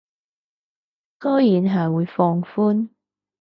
[1.19, 2.89] 居然係會放寬